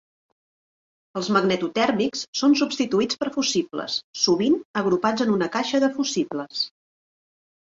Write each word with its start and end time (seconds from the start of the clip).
Els 1.19 1.27
magnetotèrmics 1.35 2.23
són 2.39 2.57
substituïts 2.61 3.19
per 3.25 3.29
fusibles, 3.37 3.99
sovint 4.25 4.57
agrupats 4.83 5.27
en 5.27 5.35
una 5.37 5.51
caixa 5.59 5.83
de 5.85 5.95
fusibles. 6.01 6.65